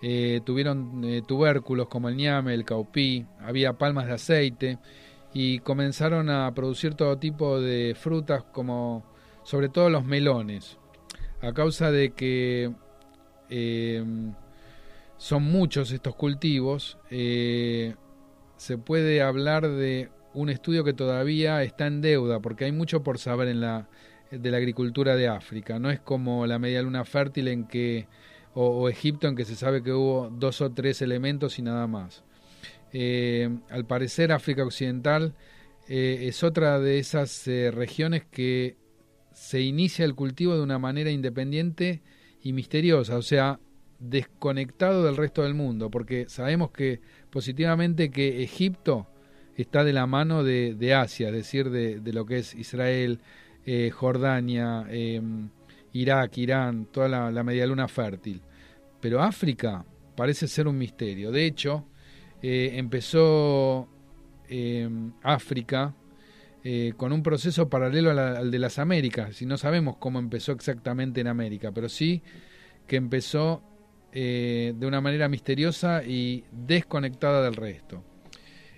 eh, 0.00 0.40
tuvieron 0.44 1.22
tubérculos 1.26 1.88
como 1.88 2.08
el 2.08 2.16
ñame, 2.16 2.54
el 2.54 2.64
caupí, 2.64 3.26
había 3.40 3.74
palmas 3.74 4.06
de 4.06 4.14
aceite, 4.14 4.78
y 5.34 5.58
comenzaron 5.58 6.30
a 6.30 6.52
producir 6.54 6.94
todo 6.94 7.18
tipo 7.18 7.60
de 7.60 7.94
frutas 7.94 8.42
como 8.44 9.04
sobre 9.42 9.68
todo 9.68 9.90
los 9.90 10.04
melones 10.04 10.78
a 11.42 11.52
causa 11.52 11.90
de 11.90 12.12
que 12.12 12.72
son 15.18 15.44
muchos 15.44 15.92
estos 15.92 16.14
cultivos 16.14 16.98
eh, 17.10 17.94
se 18.56 18.78
puede 18.78 19.22
hablar 19.22 19.68
de 19.68 20.10
un 20.34 20.50
estudio 20.50 20.84
que 20.84 20.92
todavía 20.92 21.62
está 21.62 21.86
en 21.86 22.00
deuda 22.00 22.40
porque 22.40 22.64
hay 22.64 22.72
mucho 22.72 23.02
por 23.02 23.18
saber 23.18 23.48
en 23.48 23.60
la 23.60 23.88
de 24.30 24.50
la 24.50 24.56
agricultura 24.56 25.14
de 25.14 25.28
África. 25.28 25.78
No 25.78 25.88
es 25.88 26.00
como 26.00 26.46
la 26.46 26.58
media 26.58 26.82
luna 26.82 27.04
fértil 27.04 27.46
en 27.46 27.64
que 27.64 28.08
o 28.54 28.88
Egipto 28.88 29.28
en 29.28 29.36
que 29.36 29.44
se 29.44 29.54
sabe 29.54 29.82
que 29.82 29.92
hubo 29.92 30.30
dos 30.30 30.62
o 30.62 30.72
tres 30.72 31.02
elementos 31.02 31.58
y 31.58 31.62
nada 31.62 31.86
más. 31.86 32.24
Eh, 32.92 33.50
al 33.68 33.84
parecer 33.84 34.32
África 34.32 34.64
Occidental 34.64 35.34
eh, 35.88 36.20
es 36.22 36.42
otra 36.42 36.80
de 36.80 36.98
esas 36.98 37.46
regiones 37.46 38.24
que 38.24 38.76
se 39.32 39.60
inicia 39.60 40.06
el 40.06 40.14
cultivo 40.14 40.56
de 40.56 40.62
una 40.62 40.78
manera 40.78 41.10
independiente 41.10 42.02
y 42.42 42.54
misteriosa, 42.54 43.18
o 43.18 43.22
sea, 43.22 43.60
desconectado 43.98 45.04
del 45.04 45.16
resto 45.16 45.42
del 45.42 45.54
mundo, 45.54 45.90
porque 45.90 46.26
sabemos 46.28 46.70
que 46.70 47.00
positivamente 47.30 48.10
que 48.10 48.42
Egipto 48.42 49.06
está 49.56 49.84
de 49.84 49.92
la 49.92 50.06
mano 50.06 50.44
de, 50.44 50.94
Asia, 50.94 51.28
es 51.28 51.34
decir, 51.34 51.70
de, 51.70 52.12
lo 52.12 52.26
que 52.26 52.38
es 52.38 52.54
Israel, 52.54 53.20
Jordania, 53.92 54.86
em, 54.90 55.48
Irak, 55.92 56.36
Irán, 56.38 56.86
toda 56.92 57.08
la, 57.08 57.30
la 57.30 57.42
media 57.42 57.66
luna 57.66 57.88
fértil. 57.88 58.42
Pero 59.00 59.22
África 59.22 59.84
parece 60.16 60.48
ser 60.48 60.66
un 60.66 60.76
misterio. 60.76 61.30
De 61.30 61.46
hecho, 61.46 61.86
eh, 62.42 62.72
empezó 62.74 63.88
eh, 64.48 64.88
África 65.22 65.94
eh, 66.64 66.92
con 66.96 67.12
un 67.12 67.22
proceso 67.22 67.68
paralelo 67.68 68.10
al 68.10 68.50
de 68.50 68.58
las 68.58 68.78
Américas. 68.78 69.40
Y 69.42 69.46
no 69.46 69.56
sabemos 69.56 69.96
cómo 69.98 70.18
empezó 70.18 70.52
exactamente 70.52 71.20
en 71.20 71.28
América, 71.28 71.70
pero 71.72 71.88
sí 71.88 72.22
que 72.86 72.96
empezó 72.96 73.62
de 74.12 74.86
una 74.86 75.00
manera 75.00 75.28
misteriosa 75.28 76.02
y 76.04 76.44
desconectada 76.50 77.42
del 77.42 77.54
resto. 77.54 78.02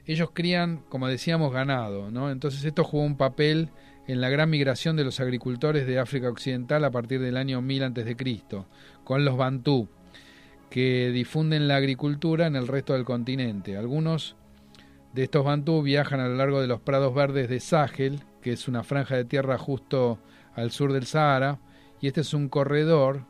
Ellos 0.05 0.31
crían, 0.33 0.83
como 0.89 1.07
decíamos, 1.07 1.53
ganado, 1.53 2.11
¿no? 2.11 2.31
Entonces 2.31 2.65
esto 2.65 2.83
jugó 2.83 3.05
un 3.05 3.17
papel 3.17 3.69
en 4.07 4.21
la 4.21 4.31
gran 4.31 4.49
migración 4.49 4.97
de 4.97 5.05
los 5.05 5.21
agricultores 5.21 5.87
de 5.87 5.99
África 5.99 6.31
Occidental 6.31 6.85
a 6.85 6.91
partir 6.91 7.21
del 7.21 7.37
año 7.37 7.61
1000 7.61 7.85
a.C., 7.85 8.17
con 9.05 9.25
los 9.25 9.37
Bantú, 9.37 9.89
que 10.71 11.11
difunden 11.11 11.69
la 11.69 11.77
agricultura 11.77 12.47
en 12.47 12.57
el 12.57 12.69
resto 12.69 12.95
del 12.95 13.05
continente. 13.05 13.77
Algunos 13.77 14.37
de 15.13 15.25
estos 15.25 15.45
bantú 15.45 15.83
viajan 15.83 16.21
a 16.21 16.29
lo 16.29 16.37
largo 16.37 16.61
de 16.61 16.67
los 16.67 16.81
prados 16.81 17.15
verdes 17.15 17.49
de 17.49 17.61
Sahel, 17.61 18.21
que 18.43 18.53
es 18.53 18.69
una 18.69 18.85
franja 18.85 19.17
de 19.17 19.25
tierra 19.25 19.59
justo 19.59 20.19
al 20.55 20.71
sur 20.71 20.93
del 20.93 21.07
Sahara, 21.07 21.59
y 22.01 22.07
este 22.07 22.21
es 22.21 22.35
un 22.35 22.49
corredor 22.49 23.25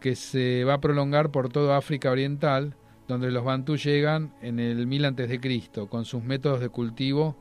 que 0.00 0.14
se 0.14 0.64
va 0.64 0.74
a 0.74 0.80
prolongar 0.80 1.30
por 1.30 1.48
toda 1.48 1.76
África 1.76 2.10
Oriental, 2.10 2.74
donde 3.08 3.30
los 3.30 3.44
bantú 3.44 3.76
llegan 3.76 4.34
en 4.42 4.58
el 4.58 4.86
1000 4.86 5.04
antes 5.04 5.28
de 5.28 5.40
Cristo 5.40 5.88
con 5.88 6.04
sus 6.04 6.22
métodos 6.22 6.60
de 6.60 6.68
cultivo 6.68 7.36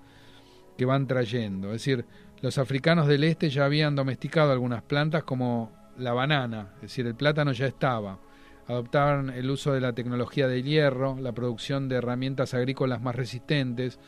que 0.78 0.86
van 0.86 1.08
trayendo. 1.08 1.68
Es 1.68 1.84
decir, 1.84 2.06
los 2.42 2.58
africanos 2.58 3.08
del 3.08 3.24
este 3.24 3.50
ya 3.50 3.66
habían 3.66 3.96
domesticado 3.96 4.52
algunas 4.52 4.84
plantas 4.84 5.24
como 5.24 5.72
la 5.98 6.14
banana, 6.14 6.74
es 6.76 6.82
decir, 6.82 7.08
el 7.08 7.16
plátano 7.16 7.52
ya 7.54 7.68
estaba 7.68 8.20
adoptaron 8.68 9.30
el 9.30 9.50
uso 9.50 9.74
de 9.74 9.82
la 9.82 9.94
tecnología 9.94 10.48
del 10.48 10.64
hierro, 10.64 11.18
la 11.20 11.32
producción 11.34 11.88
de 11.88 11.98
herramientas 11.98 12.54
agrícolas 12.54 13.02
más 13.02 13.16
resistentes, 13.16 14.00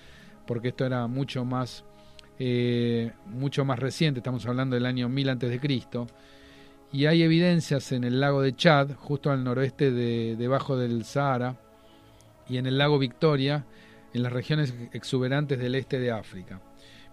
porque 0.46 0.70
esto 0.70 0.86
era 0.86 1.08
mucho 1.08 1.46
más, 1.46 1.86
eh, 2.39 3.12
mucho 3.27 3.66
más 3.66 3.80
reciente, 3.80 4.20
estamos 4.20 4.46
hablando 4.46 4.75
del 4.75 4.86
año 4.86 5.10
1000 5.10 5.30
antes 5.30 5.50
de 5.50 5.60
Cristo, 5.60 6.08
y 6.91 7.06
hay 7.06 7.24
evidencias 7.24 7.91
en 7.91 8.03
el 8.03 8.20
lago 8.20 8.41
de 8.41 8.56
Chad, 8.56 8.91
justo 8.96 9.32
al 9.32 9.44
noroeste 9.44 9.91
de, 9.91 10.36
debajo 10.38 10.77
del 10.77 11.03
Sahara, 11.03 11.58
y 12.48 12.58
en 12.58 12.65
el 12.65 12.77
lago 12.77 12.98
Victoria, 12.98 13.65
en 14.13 14.24
las 14.24 14.32
regiones 14.32 14.74
exuberantes 14.94 15.60
del 15.60 15.75
este 15.75 16.00
de 16.00 16.12
África. 16.12 16.62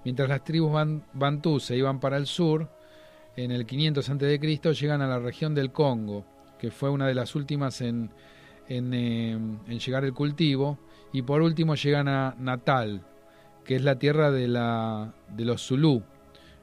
Mientras 0.04 0.28
las 0.28 0.44
tribus 0.44 0.72
bantú 1.12 1.58
se 1.58 1.76
iban 1.76 1.98
para 1.98 2.16
el 2.16 2.26
sur, 2.26 2.70
en 3.36 3.50
el 3.50 3.66
500 3.66 4.08
a.C., 4.10 4.38
llegan 4.74 5.02
a 5.02 5.08
la 5.08 5.18
región 5.18 5.54
del 5.54 5.72
Congo, 5.72 6.24
que 6.58 6.70
fue 6.70 6.90
una 6.90 7.08
de 7.08 7.14
las 7.14 7.34
últimas 7.34 7.80
en, 7.80 8.10
en, 8.68 8.94
eh, 8.94 9.78
llegar 9.78 10.04
el 10.04 10.14
cultivo, 10.14 10.78
y 11.12 11.22
por 11.22 11.42
último 11.42 11.74
llegan 11.74 12.06
a 12.06 12.36
Natal, 12.38 13.02
que 13.64 13.76
es 13.76 13.82
la 13.82 13.98
tierra 13.98 14.30
de, 14.30 14.46
la, 14.46 15.14
de 15.30 15.44
los 15.44 15.66
Zulú, 15.66 16.02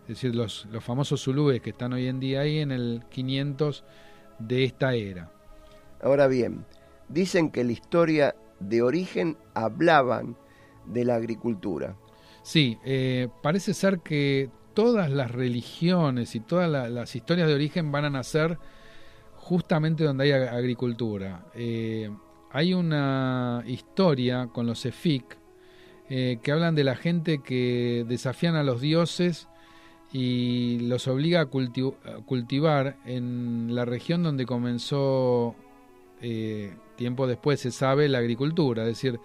es 0.03 0.07
decir, 0.07 0.35
los, 0.35 0.67
los 0.71 0.83
famosos 0.83 1.23
Zulúes 1.23 1.61
que 1.61 1.71
están 1.71 1.93
hoy 1.93 2.07
en 2.07 2.19
día 2.19 2.41
ahí 2.41 2.59
en 2.59 2.71
el 2.71 3.03
500 3.09 3.83
de 4.39 4.63
esta 4.63 4.93
era. 4.93 5.31
Ahora 6.01 6.27
bien, 6.27 6.65
dicen 7.07 7.51
que 7.51 7.63
la 7.63 7.71
historia 7.71 8.35
de 8.59 8.81
origen 8.81 9.37
hablaban 9.53 10.35
de 10.85 11.05
la 11.05 11.15
agricultura. 11.15 11.95
Sí, 12.43 12.77
eh, 12.83 13.27
parece 13.43 13.73
ser 13.73 13.99
que 13.99 14.49
todas 14.73 15.11
las 15.11 15.31
religiones 15.31 16.35
y 16.35 16.39
todas 16.39 16.89
las 16.89 17.15
historias 17.15 17.47
de 17.47 17.53
origen 17.53 17.91
van 17.91 18.05
a 18.05 18.09
nacer 18.09 18.57
justamente 19.35 20.03
donde 20.03 20.23
hay 20.23 20.31
agricultura. 20.31 21.45
Eh, 21.53 22.09
hay 22.51 22.73
una 22.73 23.63
historia 23.67 24.47
con 24.47 24.65
los 24.65 24.85
Efik 24.85 25.37
eh, 26.09 26.39
que 26.41 26.51
hablan 26.51 26.75
de 26.75 26.83
la 26.83 26.95
gente 26.95 27.41
que 27.43 28.05
desafían 28.07 28.55
a 28.55 28.63
los 28.63 28.81
dioses 28.81 29.47
y 30.13 30.79
los 30.79 31.07
obliga 31.07 31.41
a, 31.41 31.45
cultivar 31.45 32.97
en 33.05 33.73
la 33.73 33.85
región 33.85 34.23
donde 34.23 34.45
comenzó 34.45 35.55
eh, 36.21 36.75
tiempo 36.95 37.27
después, 37.27 37.59
se 37.59 37.71
sabe, 37.71 38.09
la 38.09 38.17
agricultura. 38.17 38.83
Es 38.83 38.89
decir, 38.89 39.19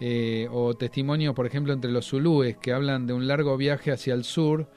eh, 0.00 0.48
o 0.50 0.74
testimonios, 0.74 1.34
por 1.34 1.46
ejemplo, 1.46 1.72
entre 1.72 1.90
los 1.90 2.08
zulúes 2.08 2.56
que 2.56 2.72
hablan 2.72 3.06
de 3.06 3.12
un 3.12 3.26
largo 3.26 3.56
viaje 3.56 3.92
hacia 3.92 4.14
el 4.14 4.24
sur 4.24 4.68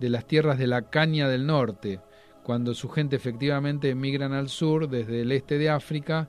de 0.00 0.08
las 0.08 0.26
tierras 0.26 0.58
de 0.58 0.66
la 0.66 0.90
caña 0.90 1.28
del 1.28 1.46
norte, 1.46 2.00
cuando 2.42 2.74
su 2.74 2.88
gente 2.88 3.16
efectivamente 3.16 3.90
emigran 3.90 4.32
al 4.32 4.48
sur 4.48 4.88
desde 4.88 5.22
el 5.22 5.32
este 5.32 5.58
de 5.58 5.70
África 5.70 6.28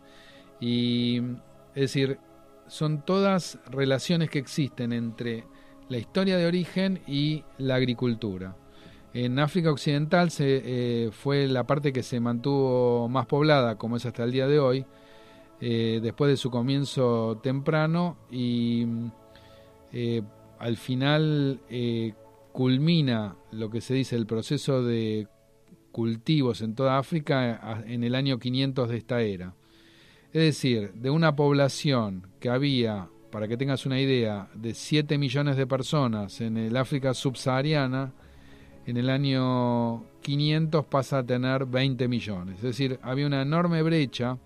y 0.60 1.22
es 1.74 1.82
decir, 1.82 2.20
son 2.68 3.04
todas 3.04 3.60
relaciones 3.70 4.30
que 4.30 4.40
existen 4.40 4.94
entre 4.94 5.44
la 5.90 5.98
historia 5.98 6.38
de 6.38 6.46
origen 6.46 7.02
y 7.06 7.44
la 7.58 7.76
agricultura. 7.76 8.56
En 9.16 9.40
África 9.40 9.72
Occidental 9.72 10.30
se, 10.30 10.62
eh, 10.66 11.10
fue 11.10 11.48
la 11.48 11.66
parte 11.66 11.94
que 11.94 12.04
se 12.04 12.20
mantuvo 12.20 13.08
más 13.08 13.26
poblada, 13.28 13.78
como 13.78 13.96
es 13.96 14.06
hasta 14.06 14.26
el 14.26 14.34
día 14.34 14.46
de 14.46 14.60
hoy, 14.60 14.86
eh, 15.62 16.02
después 16.04 16.30
de 16.30 16.36
su 16.36 16.52
comienzo 16.52 17.40
temprano 17.42 18.18
y 18.30 18.86
eh, 19.94 20.22
al 20.60 20.76
final 20.76 21.62
culmina 22.52 23.38
lo 23.54 23.70
que 23.70 23.80
se 23.80 23.94
dice 23.94 24.18
el 24.18 24.26
proceso 24.26 24.84
de 24.84 25.30
cultivos 25.94 26.60
en 26.60 26.76
toda 26.76 26.98
África 26.98 27.86
en 27.88 28.04
el 28.04 28.16
año 28.16 28.38
500 28.38 28.90
de 28.90 28.98
esta 28.98 29.22
era. 29.22 29.56
Es 30.34 30.42
decir, 30.42 30.92
de 30.92 31.10
una 31.10 31.38
población 31.38 32.28
que 32.42 32.50
había, 32.50 33.08
para 33.32 33.48
que 33.48 33.56
tengas 33.56 33.86
una 33.86 34.02
idea, 34.02 34.50
de 34.56 34.74
7 34.74 35.18
millones 35.18 35.56
de 35.56 35.68
personas 35.68 36.42
en 36.42 36.58
el 36.58 36.76
África 36.76 37.14
subsahariana, 37.14 38.12
en 38.86 38.98
el 38.98 39.10
año 39.10 40.04
500 40.22 40.86
pasa 40.86 41.20
a 41.20 41.26
tener 41.26 41.66
20 41.66 42.08
millones. 42.08 42.58
Es 42.58 42.64
decir, 42.64 43.00
había 43.02 43.28
una 43.28 43.42
enorme 43.42 43.82
brecha 43.82 44.38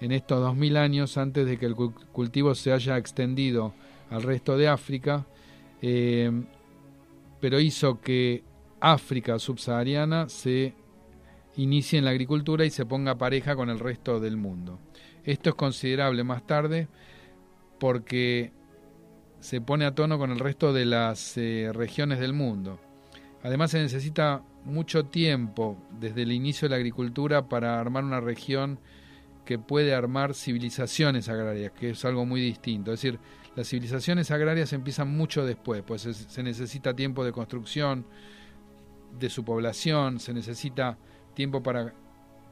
en 0.00 0.12
estos 0.12 0.40
2000 0.40 0.76
años 0.76 1.16
antes 1.16 1.46
de 1.46 1.58
que 1.58 1.66
el 1.66 1.74
cultivo 1.74 2.54
se 2.54 2.72
haya 2.72 2.96
extendido 2.96 3.74
al 4.10 4.22
resto 4.22 4.56
de 4.56 4.68
África, 4.68 5.26
eh, 5.82 6.30
pero 7.40 7.60
hizo 7.60 8.00
que 8.00 8.44
África 8.80 9.38
subsahariana 9.38 10.28
se 10.28 10.74
inicie 11.56 11.98
en 11.98 12.04
la 12.04 12.12
agricultura 12.12 12.64
y 12.64 12.70
se 12.70 12.86
ponga 12.86 13.18
pareja 13.18 13.56
con 13.56 13.70
el 13.70 13.78
resto 13.78 14.20
del 14.20 14.36
mundo. 14.36 14.78
Esto 15.24 15.50
es 15.50 15.56
considerable 15.56 16.22
más 16.24 16.46
tarde 16.46 16.88
porque 17.78 18.52
se 19.40 19.60
pone 19.60 19.84
a 19.84 19.94
tono 19.94 20.18
con 20.18 20.30
el 20.30 20.38
resto 20.38 20.72
de 20.72 20.84
las 20.84 21.36
eh, 21.36 21.70
regiones 21.72 22.18
del 22.18 22.32
mundo. 22.32 22.80
Además 23.42 23.70
se 23.70 23.80
necesita 23.80 24.42
mucho 24.64 25.06
tiempo 25.06 25.76
desde 25.98 26.22
el 26.22 26.32
inicio 26.32 26.66
de 26.66 26.70
la 26.70 26.76
agricultura 26.76 27.48
para 27.48 27.80
armar 27.80 28.04
una 28.04 28.20
región 28.20 28.78
que 29.44 29.58
puede 29.58 29.94
armar 29.94 30.34
civilizaciones 30.34 31.28
agrarias, 31.28 31.72
que 31.72 31.90
es 31.90 32.04
algo 32.04 32.26
muy 32.26 32.40
distinto. 32.40 32.92
Es 32.92 33.00
decir, 33.00 33.18
las 33.56 33.68
civilizaciones 33.68 34.30
agrarias 34.30 34.72
empiezan 34.72 35.08
mucho 35.16 35.46
después, 35.46 35.82
pues 35.82 36.02
se 36.02 36.42
necesita 36.42 36.94
tiempo 36.94 37.24
de 37.24 37.32
construcción 37.32 38.04
de 39.18 39.30
su 39.30 39.44
población, 39.44 40.20
se 40.20 40.34
necesita 40.34 40.98
tiempo 41.34 41.62
para 41.62 41.94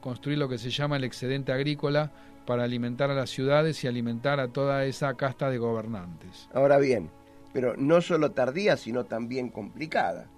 construir 0.01 0.39
lo 0.39 0.49
que 0.49 0.57
se 0.57 0.69
llama 0.69 0.97
el 0.97 1.03
excedente 1.03 1.51
agrícola 1.51 2.11
para 2.45 2.63
alimentar 2.63 3.11
a 3.11 3.13
las 3.13 3.29
ciudades 3.29 3.83
y 3.83 3.87
alimentar 3.87 4.39
a 4.39 4.47
toda 4.47 4.85
esa 4.85 5.13
casta 5.15 5.49
de 5.49 5.57
gobernantes. 5.57 6.49
Ahora 6.53 6.77
bien, 6.77 7.11
pero 7.53 7.75
no 7.77 8.01
solo 8.01 8.31
tardía, 8.31 8.77
sino 8.77 9.03
también 9.03 9.49
complicada. 9.49 10.29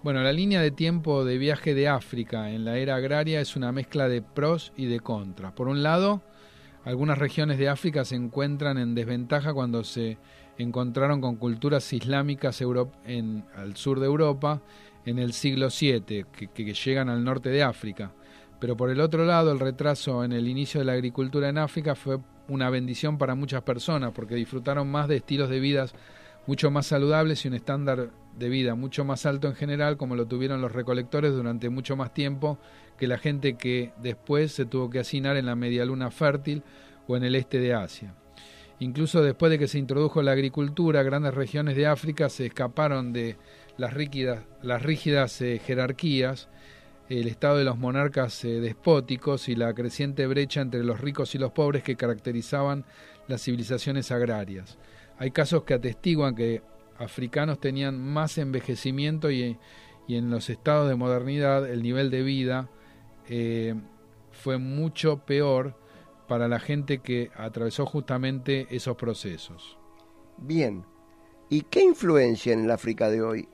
Bueno, 0.00 0.22
la 0.22 0.32
línea 0.32 0.62
de 0.62 0.70
tiempo 0.70 1.24
de 1.24 1.38
viaje 1.38 1.74
de 1.74 1.88
África 1.88 2.50
en 2.52 2.64
la 2.64 2.78
era 2.78 2.94
agraria 2.94 3.40
es 3.40 3.56
una 3.56 3.72
mezcla 3.72 4.08
de 4.08 4.22
pros 4.22 4.72
y 4.76 4.86
de 4.86 5.00
contras. 5.00 5.52
Por 5.54 5.66
un 5.66 5.82
lado, 5.82 6.22
algunas 6.84 7.18
regiones 7.18 7.58
de 7.58 7.68
África 7.68 8.04
se 8.04 8.14
encuentran 8.14 8.78
en 8.78 8.94
desventaja 8.94 9.52
cuando 9.52 9.82
se 9.82 10.16
encontraron 10.56 11.20
con 11.20 11.34
culturas 11.34 11.92
islámicas 11.92 12.62
en, 13.06 13.44
al 13.56 13.76
sur 13.76 13.98
de 13.98 14.06
Europa 14.06 14.62
en 15.04 15.18
el 15.18 15.32
siglo 15.32 15.66
VII, 15.68 16.26
que 16.54 16.74
llegan 16.74 17.08
al 17.08 17.24
norte 17.24 17.48
de 17.48 17.64
África. 17.64 18.12
Pero 18.60 18.76
por 18.76 18.90
el 18.90 19.00
otro 19.00 19.24
lado, 19.24 19.50
el 19.50 19.58
retraso 19.58 20.22
en 20.22 20.30
el 20.32 20.46
inicio 20.46 20.78
de 20.78 20.86
la 20.86 20.92
agricultura 20.92 21.48
en 21.48 21.58
África 21.58 21.96
fue 21.96 22.18
una 22.48 22.70
bendición 22.70 23.18
para 23.18 23.34
muchas 23.34 23.62
personas 23.62 24.12
porque 24.12 24.36
disfrutaron 24.36 24.88
más 24.88 25.08
de 25.08 25.16
estilos 25.16 25.50
de 25.50 25.58
vida 25.58 25.86
mucho 26.48 26.70
más 26.70 26.86
saludables 26.86 27.44
y 27.44 27.48
un 27.48 27.54
estándar 27.54 28.10
de 28.38 28.48
vida 28.48 28.74
mucho 28.74 29.04
más 29.04 29.26
alto 29.26 29.48
en 29.48 29.54
general 29.54 29.98
como 29.98 30.16
lo 30.16 30.26
tuvieron 30.26 30.62
los 30.62 30.72
recolectores 30.72 31.34
durante 31.34 31.68
mucho 31.68 31.94
más 31.94 32.14
tiempo 32.14 32.58
que 32.96 33.06
la 33.06 33.18
gente 33.18 33.58
que 33.58 33.92
después 34.02 34.52
se 34.52 34.64
tuvo 34.64 34.88
que 34.88 34.98
hacinar 34.98 35.36
en 35.36 35.44
la 35.44 35.56
media 35.56 35.84
luna 35.84 36.10
fértil 36.10 36.62
o 37.06 37.18
en 37.18 37.24
el 37.24 37.34
este 37.34 37.60
de 37.60 37.74
Asia. 37.74 38.14
Incluso 38.78 39.22
después 39.22 39.50
de 39.50 39.58
que 39.58 39.68
se 39.68 39.78
introdujo 39.78 40.22
la 40.22 40.32
agricultura, 40.32 41.02
grandes 41.02 41.34
regiones 41.34 41.76
de 41.76 41.86
África 41.86 42.30
se 42.30 42.46
escaparon 42.46 43.12
de 43.12 43.36
las 43.76 43.92
rígidas, 43.92 44.40
las 44.62 44.82
rígidas 44.82 45.42
eh, 45.42 45.60
jerarquías 45.62 46.48
el 47.10 47.26
estado 47.26 47.58
de 47.58 47.64
los 47.64 47.78
monarcas 47.78 48.44
eh, 48.44 48.60
despóticos 48.60 49.48
y 49.48 49.54
la 49.54 49.74
creciente 49.74 50.26
brecha 50.26 50.60
entre 50.60 50.82
los 50.84 51.00
ricos 51.00 51.34
y 51.34 51.38
los 51.38 51.52
pobres 51.52 51.82
que 51.82 51.96
caracterizaban 51.96 52.84
las 53.26 53.42
civilizaciones 53.42 54.10
agrarias. 54.10 54.78
Hay 55.18 55.30
casos 55.30 55.64
que 55.64 55.74
atestiguan 55.74 56.34
que 56.34 56.62
africanos 56.98 57.60
tenían 57.60 57.98
más 57.98 58.38
envejecimiento 58.38 59.30
y, 59.30 59.58
en 60.08 60.30
los 60.30 60.48
estados 60.48 60.88
de 60.88 60.94
modernidad 60.96 61.68
el 61.68 61.82
nivel 61.82 62.10
de 62.10 62.22
vida 62.22 62.70
eh, 63.28 63.74
fue 64.32 64.56
mucho 64.56 65.18
peor 65.26 65.78
para 66.26 66.48
la 66.48 66.58
gente 66.58 66.98
que 66.98 67.30
atravesó 67.36 67.84
justamente 67.84 68.66
esos 68.70 68.96
procesos. 68.96 69.76
Bien, 70.38 70.86
¿y 71.50 71.60
qué 71.62 71.82
influencia 71.82 72.54
en 72.54 72.64
el 72.64 72.70
África 72.70 73.10
de 73.10 73.20
hoy 73.20 73.48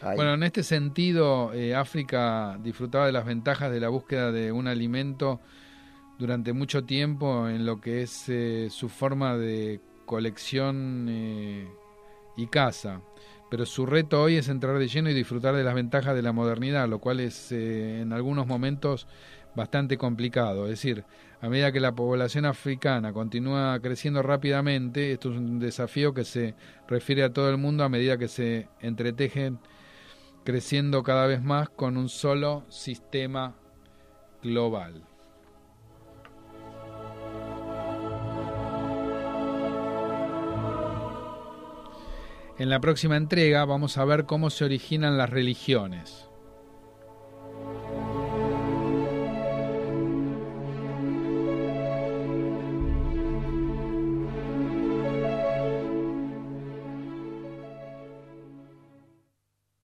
bueno, 0.00 0.34
en 0.34 0.42
este 0.44 0.62
sentido, 0.62 1.52
eh, 1.52 1.74
África 1.74 2.58
disfrutaba 2.62 3.06
de 3.06 3.12
las 3.12 3.26
ventajas 3.26 3.72
de 3.72 3.80
la 3.80 3.88
búsqueda 3.88 4.30
de 4.30 4.52
un 4.52 4.68
alimento 4.68 5.40
durante 6.18 6.52
mucho 6.52 6.84
tiempo 6.84 7.48
en 7.48 7.66
lo 7.66 7.80
que 7.80 8.02
es 8.02 8.28
eh, 8.28 8.68
su 8.70 8.88
forma 8.88 9.36
de 9.36 9.80
colección 10.08 11.06
eh, 11.08 11.68
y 12.36 12.48
caza. 12.48 13.02
Pero 13.48 13.64
su 13.64 13.86
reto 13.86 14.20
hoy 14.20 14.36
es 14.36 14.48
entrar 14.48 14.76
de 14.78 14.88
lleno 14.88 15.08
y 15.08 15.14
disfrutar 15.14 15.54
de 15.54 15.62
las 15.62 15.74
ventajas 15.74 16.16
de 16.16 16.22
la 16.22 16.32
modernidad, 16.32 16.88
lo 16.88 16.98
cual 16.98 17.20
es 17.20 17.52
en 17.52 18.12
algunos 18.12 18.46
momentos 18.46 19.06
bastante 19.54 19.96
complicado. 19.96 20.64
Es 20.64 20.70
decir, 20.70 21.04
a 21.40 21.48
medida 21.48 21.72
que 21.72 21.80
la 21.80 21.94
población 21.94 22.44
africana 22.44 23.12
continúa 23.12 23.78
creciendo 23.80 24.22
rápidamente, 24.22 25.12
esto 25.12 25.30
es 25.30 25.38
un 25.38 25.58
desafío 25.58 26.12
que 26.12 26.24
se 26.24 26.54
refiere 26.88 27.22
a 27.22 27.32
todo 27.32 27.48
el 27.48 27.58
mundo 27.58 27.84
a 27.84 27.88
medida 27.88 28.18
que 28.18 28.28
se 28.28 28.68
entretejen 28.80 29.58
creciendo 30.44 31.02
cada 31.02 31.26
vez 31.26 31.42
más 31.42 31.68
con 31.68 31.96
un 31.96 32.08
solo 32.08 32.64
sistema 32.68 33.54
global. 34.42 35.07
En 42.58 42.70
la 42.70 42.80
próxima 42.80 43.16
entrega 43.16 43.64
vamos 43.64 43.98
a 43.98 44.04
ver 44.04 44.26
cómo 44.26 44.50
se 44.50 44.64
originan 44.64 45.16
las 45.16 45.30
religiones. 45.30 46.27